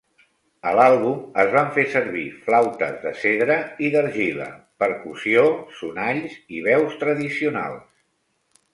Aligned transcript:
A 0.69 0.71
l'àlbum 0.77 1.19
es 1.43 1.51
van 1.55 1.69
fer 1.75 1.83
servir 1.91 2.23
flautes 2.47 2.97
de 3.05 3.13
cedre 3.25 3.59
i 3.89 3.93
d'argila, 3.97 4.49
percussió, 4.87 5.47
sonalls 5.83 6.43
i 6.59 6.67
veus 6.73 7.01
tradicionals. 7.07 7.89